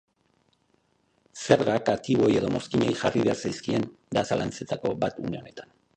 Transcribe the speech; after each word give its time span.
Zergak 1.41 1.91
aktiboei 1.93 2.31
edo 2.39 2.49
mozkinei 2.55 2.89
jarri 3.03 3.23
behar 3.29 3.41
zaizkien, 3.45 3.89
da 4.19 4.25
zalantzetako 4.31 4.95
bat 5.05 5.25
une 5.27 5.41
honetan. 5.43 5.75